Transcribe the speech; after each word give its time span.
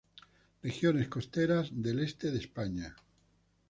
Regiones 0.63 1.09
costeras 1.09 1.69
del 1.71 1.99
E 1.99 2.31
de 2.31 2.39
España. 2.39 2.95